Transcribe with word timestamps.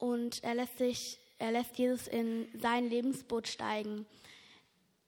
und 0.00 0.42
er 0.42 0.54
lässt 0.54 0.78
sich, 0.78 1.18
er 1.38 1.52
lässt 1.52 1.78
Jesus 1.78 2.08
in 2.08 2.48
sein 2.58 2.88
Lebensboot 2.88 3.46
steigen, 3.46 4.06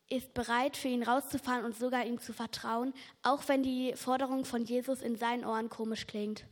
ist 0.09 0.35
bereit, 0.35 0.77
für 0.77 0.89
ihn 0.89 1.03
rauszufahren 1.03 1.65
und 1.65 1.77
sogar 1.77 2.05
ihm 2.05 2.21
zu 2.21 2.33
vertrauen, 2.33 2.93
auch 3.23 3.49
wenn 3.49 3.63
die 3.63 3.95
Forderung 3.97 4.45
von 4.45 4.65
Jesus 4.65 5.01
in 5.01 5.17
seinen 5.17 5.45
Ohren 5.45 5.71
komisch 5.71 6.07
klingt. 6.07 6.45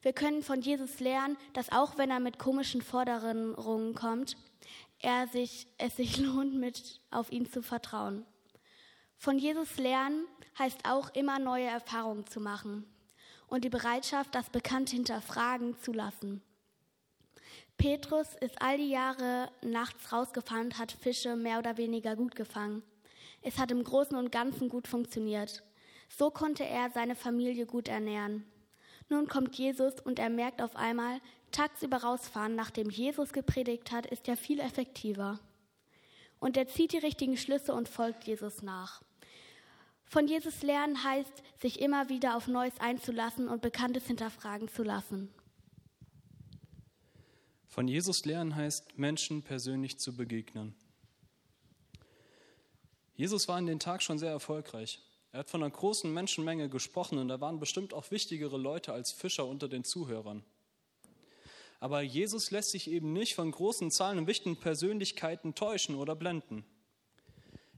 Wir 0.00 0.12
können 0.12 0.42
von 0.42 0.62
Jesus 0.62 0.98
lernen, 0.98 1.36
dass 1.52 1.70
auch 1.70 1.98
wenn 1.98 2.10
er 2.10 2.18
mit 2.18 2.38
komischen 2.38 2.82
Forderungen 2.82 3.94
kommt, 3.94 4.36
er 4.98 5.28
sich, 5.28 5.66
es 5.78 5.96
sich 5.96 6.16
lohnt, 6.18 6.54
mit 6.54 7.00
auf 7.10 7.30
ihn 7.30 7.50
zu 7.50 7.62
vertrauen. 7.62 8.24
Von 9.16 9.38
Jesus 9.38 9.76
lernen 9.76 10.26
heißt 10.58 10.80
auch 10.84 11.14
immer 11.14 11.38
neue 11.38 11.66
Erfahrungen 11.66 12.26
zu 12.26 12.40
machen 12.40 12.84
und 13.46 13.64
die 13.64 13.68
Bereitschaft, 13.68 14.34
das 14.34 14.48
Bekannte 14.48 14.96
hinterfragen 14.96 15.78
zu 15.78 15.92
lassen. 15.92 16.42
Petrus 17.76 18.28
ist 18.40 18.60
all 18.60 18.78
die 18.78 18.90
Jahre 18.90 19.50
nachts 19.62 20.12
rausgefahren 20.12 20.66
und 20.66 20.78
hat 20.78 20.92
Fische 20.92 21.36
mehr 21.36 21.58
oder 21.58 21.76
weniger 21.76 22.16
gut 22.16 22.34
gefangen. 22.34 22.82
Es 23.42 23.58
hat 23.58 23.70
im 23.70 23.82
Großen 23.82 24.16
und 24.16 24.30
Ganzen 24.30 24.68
gut 24.68 24.86
funktioniert. 24.86 25.62
So 26.08 26.30
konnte 26.30 26.64
er 26.64 26.90
seine 26.90 27.16
Familie 27.16 27.66
gut 27.66 27.88
ernähren. 27.88 28.44
Nun 29.08 29.26
kommt 29.26 29.56
Jesus 29.56 30.00
und 30.00 30.18
er 30.18 30.30
merkt 30.30 30.62
auf 30.62 30.76
einmal, 30.76 31.20
tagsüber 31.50 31.98
rausfahren, 31.98 32.54
nachdem 32.54 32.88
Jesus 32.88 33.32
gepredigt 33.32 33.92
hat, 33.92 34.06
ist 34.06 34.26
ja 34.26 34.36
viel 34.36 34.60
effektiver. 34.60 35.40
Und 36.38 36.56
er 36.56 36.66
zieht 36.68 36.92
die 36.92 36.98
richtigen 36.98 37.36
Schlüsse 37.36 37.74
und 37.74 37.88
folgt 37.88 38.24
Jesus 38.24 38.62
nach. 38.62 39.02
Von 40.04 40.28
Jesus 40.28 40.62
lernen 40.62 41.04
heißt, 41.04 41.42
sich 41.60 41.80
immer 41.80 42.08
wieder 42.08 42.36
auf 42.36 42.46
Neues 42.46 42.78
einzulassen 42.80 43.48
und 43.48 43.62
Bekanntes 43.62 44.06
hinterfragen 44.06 44.68
zu 44.68 44.82
lassen. 44.82 45.32
Von 47.72 47.88
Jesus 47.88 48.26
lernen 48.26 48.54
heißt, 48.54 48.98
Menschen 48.98 49.42
persönlich 49.42 49.98
zu 49.98 50.14
begegnen. 50.14 50.74
Jesus 53.14 53.48
war 53.48 53.58
in 53.58 53.64
den 53.64 53.80
Tag 53.80 54.02
schon 54.02 54.18
sehr 54.18 54.30
erfolgreich. 54.30 55.00
Er 55.32 55.38
hat 55.38 55.48
von 55.48 55.62
einer 55.62 55.72
großen 55.72 56.12
Menschenmenge 56.12 56.68
gesprochen 56.68 57.16
und 57.16 57.28
da 57.28 57.40
waren 57.40 57.60
bestimmt 57.60 57.94
auch 57.94 58.10
wichtigere 58.10 58.58
Leute 58.58 58.92
als 58.92 59.10
Fischer 59.10 59.46
unter 59.46 59.70
den 59.70 59.84
Zuhörern. 59.84 60.44
Aber 61.80 62.02
Jesus 62.02 62.50
lässt 62.50 62.72
sich 62.72 62.90
eben 62.90 63.14
nicht 63.14 63.36
von 63.36 63.50
großen 63.50 63.90
Zahlen 63.90 64.18
und 64.18 64.26
wichtigen 64.26 64.60
Persönlichkeiten 64.60 65.54
täuschen 65.54 65.94
oder 65.94 66.14
blenden. 66.14 66.66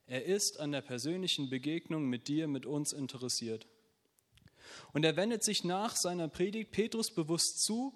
Er 0.09 0.25
ist 0.25 0.59
an 0.59 0.73
der 0.73 0.83
persönlichen 0.83 1.51
Begegnung 1.51 2.09
mit 2.09 2.27
dir, 2.27 2.49
mit 2.49 2.67
uns 2.67 2.93
interessiert. 2.93 3.69
Und 4.93 5.05
er 5.05 5.15
wendet 5.15 5.45
sich 5.45 5.63
nach 5.63 5.95
seiner 5.95 6.27
Predigt 6.27 6.73
Petrus 6.73 7.13
bewusst 7.13 7.63
zu 7.63 7.95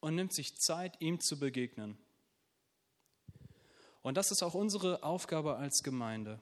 und 0.00 0.14
nimmt 0.14 0.32
sich 0.32 0.56
Zeit, 0.56 1.00
ihm 1.00 1.20
zu 1.20 1.38
begegnen. 1.38 1.98
Und 4.02 4.16
das 4.16 4.30
ist 4.32 4.42
auch 4.42 4.54
unsere 4.54 5.02
Aufgabe 5.02 5.56
als 5.56 5.82
Gemeinde 5.82 6.40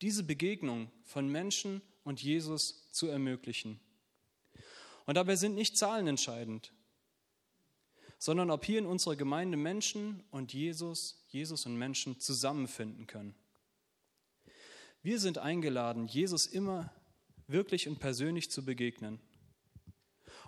diese 0.00 0.22
Begegnung 0.22 0.90
von 1.04 1.28
Menschen 1.28 1.82
und 2.04 2.22
Jesus 2.22 2.90
zu 2.92 3.08
ermöglichen. 3.08 3.80
Und 5.06 5.16
dabei 5.16 5.36
sind 5.36 5.54
nicht 5.54 5.76
Zahlen 5.76 6.06
entscheidend, 6.06 6.72
sondern 8.18 8.50
ob 8.50 8.64
hier 8.64 8.78
in 8.78 8.86
unserer 8.86 9.16
Gemeinde 9.16 9.56
Menschen 9.56 10.22
und 10.30 10.52
Jesus, 10.52 11.24
Jesus 11.28 11.66
und 11.66 11.76
Menschen 11.76 12.20
zusammenfinden 12.20 13.06
können. 13.06 13.34
Wir 15.02 15.18
sind 15.18 15.38
eingeladen, 15.38 16.06
Jesus 16.06 16.46
immer 16.46 16.92
wirklich 17.46 17.88
und 17.88 17.98
persönlich 17.98 18.50
zu 18.50 18.64
begegnen. 18.64 19.20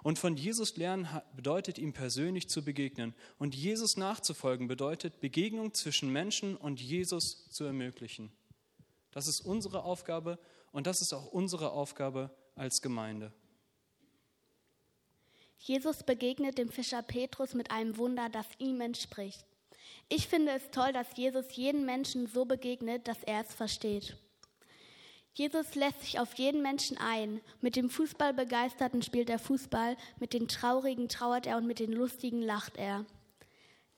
Und 0.03 0.19
von 0.19 0.37
Jesus 0.37 0.77
lernen 0.77 1.09
bedeutet 1.37 1.79
ihm 1.79 1.93
persönlich 1.93 2.49
zu 2.49 2.65
begegnen. 2.65 3.15
Und 3.39 3.55
Jesus 3.55 3.97
nachzufolgen 3.97 4.67
bedeutet 4.67 5.21
Begegnung 5.21 5.75
zwischen 5.75 6.11
Menschen 6.11 6.57
und 6.57 6.81
Jesus 6.81 7.49
zu 7.51 7.65
ermöglichen. 7.65 8.33
Das 9.13 9.27
ist 9.27 9.41
unsere 9.41 9.83
Aufgabe 9.83 10.39
und 10.73 10.87
das 10.87 11.03
ist 11.03 11.13
auch 11.13 11.27
unsere 11.27 11.73
Aufgabe 11.73 12.31
als 12.55 12.81
Gemeinde. 12.81 13.33
Jesus 15.59 16.03
begegnet 16.03 16.57
dem 16.57 16.71
Fischer 16.71 17.03
Petrus 17.03 17.53
mit 17.53 17.71
einem 17.71 17.99
Wunder, 17.99 18.31
das 18.31 18.47
ihm 18.59 18.81
entspricht. 18.81 19.45
Ich 20.09 20.27
finde 20.27 20.53
es 20.53 20.71
toll, 20.71 20.93
dass 20.93 21.17
Jesus 21.17 21.45
jeden 21.55 21.85
Menschen 21.85 22.27
so 22.27 22.47
begegnet, 22.47 23.07
dass 23.07 23.23
er 23.25 23.43
es 23.43 23.55
versteht. 23.55 24.17
Jesus 25.35 25.75
lässt 25.75 26.01
sich 26.01 26.19
auf 26.19 26.35
jeden 26.35 26.61
Menschen 26.61 26.99
ein. 26.99 27.41
Mit 27.61 27.77
dem 27.77 27.89
Fußballbegeisterten 27.89 29.03
spielt 29.03 29.31
er 29.31 29.39
Fußball, 29.39 29.97
mit 30.19 30.33
den 30.33 30.49
Traurigen 30.49 31.09
trauert 31.09 31.47
er 31.47 31.57
und 31.57 31.67
mit 31.67 31.79
den 31.79 31.93
Lustigen 31.93 32.43
lacht 32.43 32.77
er. 32.77 33.07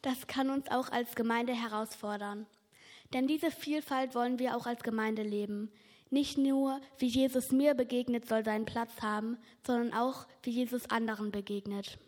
Das 0.02 0.26
kann 0.26 0.50
uns 0.50 0.70
auch 0.70 0.90
als 0.90 1.14
Gemeinde 1.14 1.54
herausfordern. 1.54 2.46
Denn 3.12 3.26
diese 3.26 3.50
Vielfalt 3.50 4.14
wollen 4.14 4.38
wir 4.38 4.56
auch 4.56 4.66
als 4.66 4.82
Gemeinde 4.82 5.22
leben. 5.22 5.70
Nicht 6.10 6.36
nur, 6.36 6.80
wie 6.98 7.06
Jesus 7.06 7.52
mir 7.52 7.74
begegnet, 7.74 8.28
soll 8.28 8.44
seinen 8.44 8.66
Platz 8.66 9.00
haben, 9.00 9.38
sondern 9.66 9.94
auch, 9.94 10.26
wie 10.42 10.50
Jesus 10.50 10.90
anderen 10.90 11.30
begegnet. 11.30 11.98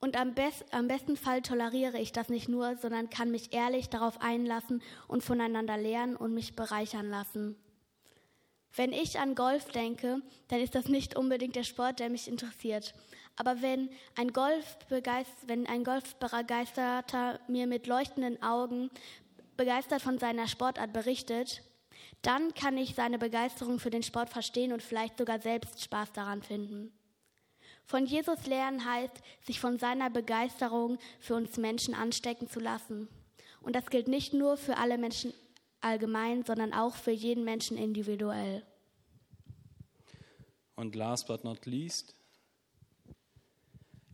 Und 0.00 0.16
am, 0.16 0.34
best, 0.34 0.64
am 0.72 0.88
besten 0.88 1.16
Fall 1.16 1.42
toleriere 1.42 1.98
ich 1.98 2.12
das 2.12 2.28
nicht 2.28 2.48
nur, 2.48 2.76
sondern 2.76 3.10
kann 3.10 3.30
mich 3.30 3.52
ehrlich 3.52 3.88
darauf 3.88 4.20
einlassen 4.20 4.82
und 5.06 5.22
voneinander 5.22 5.76
lernen 5.76 6.16
und 6.16 6.34
mich 6.34 6.56
bereichern 6.56 7.10
lassen. 7.10 7.56
Wenn 8.74 8.92
ich 8.92 9.18
an 9.18 9.34
Golf 9.34 9.70
denke, 9.72 10.20
dann 10.48 10.60
ist 10.60 10.74
das 10.74 10.88
nicht 10.88 11.16
unbedingt 11.16 11.56
der 11.56 11.64
Sport, 11.64 12.00
der 12.00 12.10
mich 12.10 12.28
interessiert. 12.28 12.94
Aber 13.36 13.62
wenn 13.62 13.90
ein, 14.16 14.32
wenn 15.46 15.66
ein 15.66 15.84
Golfbegeisterter 15.84 17.40
mir 17.48 17.66
mit 17.66 17.86
leuchtenden 17.86 18.42
Augen 18.42 18.90
begeistert 19.56 20.02
von 20.02 20.18
seiner 20.18 20.48
Sportart 20.48 20.92
berichtet, 20.92 21.62
dann 22.22 22.52
kann 22.54 22.76
ich 22.76 22.94
seine 22.94 23.18
Begeisterung 23.18 23.78
für 23.78 23.90
den 23.90 24.02
Sport 24.02 24.30
verstehen 24.30 24.72
und 24.72 24.82
vielleicht 24.82 25.18
sogar 25.18 25.40
selbst 25.40 25.82
Spaß 25.82 26.12
daran 26.12 26.42
finden. 26.42 26.92
Von 27.84 28.04
Jesus 28.04 28.46
lernen 28.46 28.84
heißt, 28.84 29.16
sich 29.46 29.60
von 29.60 29.78
seiner 29.78 30.10
Begeisterung 30.10 30.98
für 31.20 31.34
uns 31.34 31.56
Menschen 31.56 31.94
anstecken 31.94 32.48
zu 32.48 32.60
lassen. 32.60 33.08
Und 33.62 33.76
das 33.76 33.86
gilt 33.86 34.08
nicht 34.08 34.34
nur 34.34 34.56
für 34.56 34.76
alle 34.76 34.98
Menschen 34.98 35.32
allgemein, 35.80 36.44
sondern 36.44 36.72
auch 36.72 36.94
für 36.94 37.10
jeden 37.10 37.44
Menschen 37.44 37.76
individuell. 37.76 38.64
Und 40.74 40.94
last 40.94 41.26
but 41.26 41.44
not 41.44 41.66
least, 41.66 42.14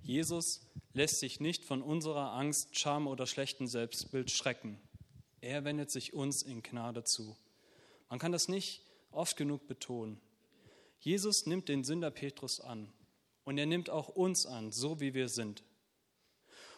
Jesus 0.03 0.67
lässt 0.93 1.21
sich 1.21 1.41
nicht 1.41 1.65
von 1.65 1.83
unserer 1.83 2.33
Angst, 2.33 2.79
Scham 2.79 3.07
oder 3.07 3.27
schlechten 3.27 3.67
Selbstbild 3.67 4.31
schrecken. 4.31 4.81
Er 5.41 5.65
wendet 5.65 5.91
sich 5.91 6.15
uns 6.15 6.43
in 6.43 6.63
Gnade 6.63 7.05
zu. 7.05 7.37
Man 8.09 8.19
kann 8.19 8.33
das 8.33 8.49
nicht 8.49 8.83
oft 9.11 9.37
genug 9.37 9.67
betonen. 9.67 10.21
Jesus 11.01 11.47
nimmt 11.47 11.69
den 11.69 11.85
Sünder 11.85 12.11
Petrus 12.11 12.61
an 12.61 12.93
und 13.45 13.59
er 13.59 13.67
nimmt 13.67 13.91
auch 13.91 14.09
uns 14.09 14.47
an, 14.47 14.73
so 14.73 15.01
wie 15.01 15.13
wir 15.13 15.29
sind. 15.29 15.65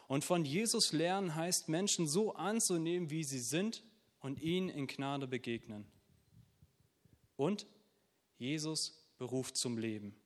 Und 0.08 0.24
von 0.24 0.44
Jesus 0.44 0.92
lernen 0.92 1.34
heißt, 1.34 1.68
Menschen 1.68 2.06
so 2.06 2.34
anzunehmen, 2.34 3.10
wie 3.10 3.24
sie 3.24 3.40
sind 3.40 3.82
und 4.26 4.42
ihnen 4.42 4.68
in 4.68 4.88
Gnade 4.88 5.28
begegnen. 5.28 5.86
Und 7.36 7.64
Jesus 8.38 9.00
beruft 9.18 9.56
zum 9.56 9.78
Leben. 9.78 10.16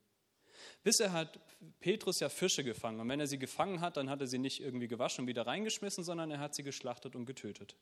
Bisher 0.83 1.12
hat 1.12 1.38
Petrus 1.81 2.19
ja 2.21 2.31
Fische 2.31 2.65
gefangen 2.65 2.99
und 2.99 3.09
wenn 3.11 3.21
er 3.21 3.27
sie 3.27 3.38
gefangen 3.38 3.83
hat, 3.83 3.99
dann 3.99 4.09
hat 4.09 4.22
er 4.22 4.27
sie 4.27 4.38
nicht 4.38 4.61
irgendwie 4.61 4.88
gewaschen 4.88 5.25
und 5.25 5.28
wieder 5.28 5.47
reingeschmissen, 5.47 6.03
sondern 6.03 6.31
er 6.31 6.38
hat 6.38 6.55
sie 6.55 6.62
geschlachtet 6.62 7.15
und 7.15 7.27
getötet. 7.27 7.77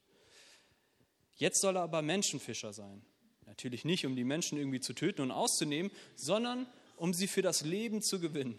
Jetzt 1.37 1.61
soll 1.61 1.77
er 1.77 1.83
aber 1.83 2.03
Menschenfischer 2.03 2.73
sein. 2.73 3.05
Natürlich 3.47 3.85
nicht, 3.85 4.05
um 4.05 4.17
die 4.17 4.25
Menschen 4.25 4.59
irgendwie 4.59 4.81
zu 4.81 4.95
töten 4.95 5.23
und 5.23 5.31
auszunehmen, 5.31 5.93
sondern 6.17 6.67
um 6.97 7.15
sie 7.15 7.29
für 7.29 7.43
das 7.43 7.63
Leben 7.63 8.03
zu 8.03 8.19
gewinnen. 8.19 8.59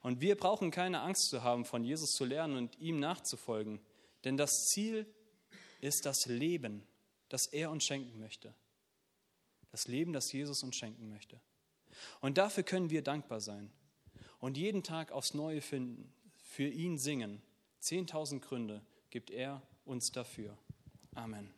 Und 0.00 0.20
wir 0.20 0.36
brauchen 0.36 0.70
keine 0.70 1.00
Angst 1.00 1.28
zu 1.30 1.42
haben, 1.42 1.64
von 1.64 1.82
Jesus 1.82 2.12
zu 2.12 2.24
lernen 2.24 2.56
und 2.56 2.78
ihm 2.78 3.00
nachzufolgen, 3.00 3.80
denn 4.26 4.36
das 4.36 4.66
Ziel 4.66 5.06
ist 5.80 6.04
das 6.04 6.26
Leben, 6.26 6.82
das 7.28 7.46
er 7.46 7.70
uns 7.70 7.84
schenken 7.84 8.18
möchte. 8.18 8.52
Das 9.70 9.86
Leben, 9.86 10.12
das 10.12 10.32
Jesus 10.32 10.64
uns 10.64 10.74
schenken 10.74 11.08
möchte. 11.08 11.40
Und 12.20 12.36
dafür 12.36 12.64
können 12.64 12.90
wir 12.90 13.02
dankbar 13.02 13.40
sein 13.40 13.70
und 14.40 14.56
jeden 14.56 14.82
Tag 14.82 15.12
aufs 15.12 15.32
Neue 15.32 15.60
finden, 15.60 16.12
für 16.42 16.66
ihn 16.66 16.98
singen. 16.98 17.40
Zehntausend 17.78 18.42
Gründe 18.42 18.84
gibt 19.10 19.30
er 19.30 19.62
uns 19.84 20.10
dafür. 20.10 20.58
Amen. 21.14 21.55